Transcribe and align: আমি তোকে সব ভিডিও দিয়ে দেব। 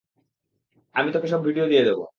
আমি 0.95 1.09
তোকে 1.11 1.27
সব 1.27 1.41
ভিডিও 1.47 1.65
দিয়ে 1.71 1.83
দেব। 1.83 2.01